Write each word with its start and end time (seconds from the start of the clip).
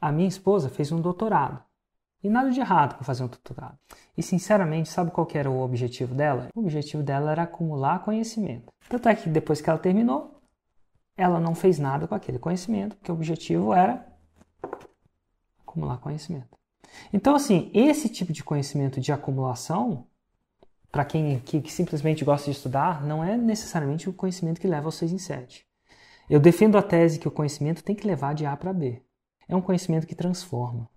A 0.00 0.12
minha 0.12 0.28
esposa 0.28 0.68
fez 0.68 0.92
um 0.92 1.00
doutorado. 1.00 1.62
E 2.22 2.28
nada 2.28 2.50
de 2.50 2.60
errado 2.60 2.96
com 2.96 3.04
fazer 3.04 3.22
um 3.22 3.28
doutorado. 3.28 3.78
E 4.16 4.22
sinceramente, 4.22 4.88
sabe 4.88 5.10
qual 5.10 5.28
era 5.34 5.50
o 5.50 5.60
objetivo 5.60 6.14
dela? 6.14 6.48
O 6.54 6.60
objetivo 6.60 7.02
dela 7.02 7.30
era 7.30 7.42
acumular 7.42 8.04
conhecimento. 8.04 8.72
Tanto 8.88 9.08
é 9.08 9.14
que 9.14 9.28
depois 9.28 9.60
que 9.60 9.70
ela 9.70 9.78
terminou, 9.78 10.40
ela 11.16 11.40
não 11.40 11.54
fez 11.54 11.78
nada 11.78 12.06
com 12.06 12.14
aquele 12.14 12.38
conhecimento, 12.38 12.96
porque 12.96 13.10
o 13.10 13.14
objetivo 13.14 13.72
era 13.72 14.06
acumular 15.60 15.98
conhecimento. 15.98 16.56
Então, 17.12 17.34
assim, 17.34 17.70
esse 17.74 18.08
tipo 18.08 18.32
de 18.32 18.42
conhecimento 18.42 19.00
de 19.00 19.12
acumulação, 19.12 20.06
para 20.90 21.04
quem 21.04 21.38
que, 21.40 21.60
que, 21.60 21.72
simplesmente 21.72 22.24
gosta 22.24 22.50
de 22.50 22.56
estudar, 22.56 23.04
não 23.04 23.22
é 23.22 23.36
necessariamente 23.36 24.08
o 24.08 24.12
conhecimento 24.12 24.60
que 24.60 24.66
leva 24.66 24.86
ao 24.86 24.92
6 24.92 25.12
em 25.12 25.18
7. 25.18 25.66
Eu 26.28 26.40
defendo 26.40 26.76
a 26.76 26.82
tese 26.82 27.18
que 27.18 27.28
o 27.28 27.30
conhecimento 27.30 27.84
tem 27.84 27.94
que 27.94 28.06
levar 28.06 28.34
de 28.34 28.44
A 28.44 28.56
para 28.56 28.72
B. 28.72 29.02
É 29.48 29.54
um 29.54 29.60
conhecimento 29.60 30.06
que 30.06 30.14
transforma. 30.14 30.88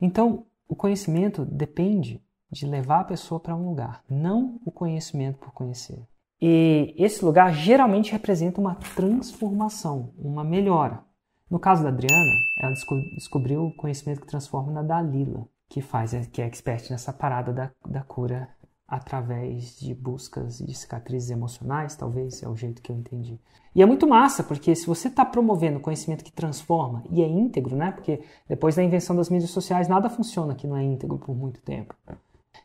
Então, 0.00 0.46
o 0.68 0.74
conhecimento 0.74 1.44
depende 1.44 2.22
de 2.50 2.66
levar 2.66 3.00
a 3.00 3.04
pessoa 3.04 3.40
para 3.40 3.56
um 3.56 3.68
lugar, 3.68 4.02
não 4.08 4.60
o 4.64 4.70
conhecimento 4.70 5.38
por 5.38 5.52
conhecer. 5.52 6.06
E 6.40 6.94
esse 6.98 7.24
lugar 7.24 7.52
geralmente 7.54 8.12
representa 8.12 8.60
uma 8.60 8.74
transformação, 8.74 10.12
uma 10.18 10.44
melhora. 10.44 11.02
No 11.50 11.58
caso 11.58 11.82
da 11.82 11.88
Adriana, 11.88 12.32
ela 12.60 12.74
descobriu 13.14 13.66
o 13.66 13.76
conhecimento 13.76 14.20
que 14.20 14.26
transforma 14.26 14.72
na 14.72 14.82
Dalila, 14.82 15.48
que 15.68 15.80
faz, 15.80 16.12
que 16.28 16.42
é 16.42 16.46
expert 16.46 16.90
nessa 16.90 17.12
parada 17.12 17.52
da, 17.52 17.70
da 17.88 18.02
cura 18.02 18.48
através 18.88 19.78
de 19.78 19.92
buscas 19.94 20.58
de 20.58 20.72
cicatrizes 20.74 21.30
emocionais, 21.30 21.96
talvez 21.96 22.42
é 22.42 22.48
o 22.48 22.54
jeito 22.54 22.80
que 22.80 22.92
eu 22.92 22.96
entendi. 22.96 23.40
E 23.74 23.82
é 23.82 23.86
muito 23.86 24.06
massa, 24.06 24.42
porque 24.42 24.74
se 24.74 24.86
você 24.86 25.08
está 25.08 25.24
promovendo 25.24 25.80
conhecimento 25.80 26.24
que 26.24 26.32
transforma 26.32 27.02
e 27.10 27.22
é 27.22 27.28
íntegro, 27.28 27.76
né? 27.76 27.92
Porque 27.92 28.22
depois 28.48 28.76
da 28.76 28.82
invenção 28.82 29.14
das 29.16 29.28
mídias 29.28 29.50
sociais 29.50 29.88
nada 29.88 30.08
funciona 30.08 30.54
que 30.54 30.66
não 30.66 30.76
é 30.76 30.82
íntegro 30.82 31.18
por 31.18 31.34
muito 31.34 31.60
tempo. 31.60 31.94
O 32.08 32.14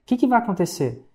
que, 0.05 0.16
que 0.16 0.28
vai 0.28 0.39
acontecer? 0.39 1.05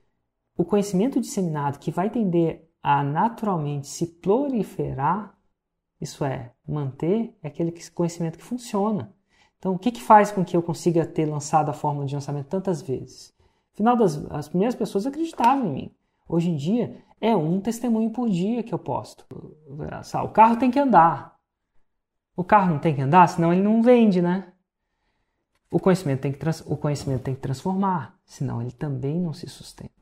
O 0.57 0.65
conhecimento 0.65 1.21
disseminado 1.21 1.79
que 1.79 1.91
vai 1.91 2.11
tender 2.11 2.69
a 2.83 3.03
naturalmente 3.03 3.89
se 3.89 4.07
proliferar, 4.07 5.35
isso 6.01 6.25
é, 6.25 6.53
manter, 6.67 7.35
é 7.43 7.49
aquele 7.49 7.73
conhecimento 7.95 8.39
que 8.39 8.45
funciona. 8.45 9.15
Então, 9.59 9.75
o 9.75 9.79
que, 9.79 9.91
que 9.91 10.03
faz 10.03 10.31
com 10.31 10.45
que 10.45 10.57
eu 10.57 10.63
consiga 10.63 11.07
ter 11.07 11.27
lançado 11.27 11.71
a 11.71 11.73
fórmula 11.73 12.07
de 12.07 12.15
lançamento 12.15 12.47
tantas 12.47 12.83
vezes? 12.83 13.35
Afinal, 13.77 13.95
das, 13.95 14.17
as 14.31 14.49
primeiras 14.49 14.75
pessoas 14.75 15.07
acreditavam 15.07 15.67
em 15.67 15.73
mim. 15.73 15.95
Hoje 16.27 16.49
em 16.49 16.57
dia, 16.57 16.97
é 17.21 17.37
um 17.37 17.61
testemunho 17.61 18.09
por 18.11 18.27
dia 18.27 18.63
que 18.63 18.73
eu 18.73 18.79
posto. 18.79 19.27
O 20.25 20.29
carro 20.31 20.57
tem 20.57 20.71
que 20.71 20.79
andar. 20.79 21.37
O 22.35 22.43
carro 22.43 22.71
não 22.71 22.79
tem 22.79 22.95
que 22.95 23.03
andar, 23.03 23.29
senão 23.29 23.53
ele 23.53 23.63
não 23.63 23.83
vende, 23.83 24.23
né? 24.23 24.51
O 25.71 25.79
conhecimento 25.79 26.23
tem 26.23 26.33
que, 26.33 26.39
o 26.65 26.77
conhecimento 26.77 27.23
tem 27.23 27.35
que 27.35 27.41
transformar, 27.41 28.19
senão 28.25 28.63
ele 28.63 28.73
também 28.73 29.21
não 29.21 29.35
se 29.35 29.47
sustenta. 29.47 29.93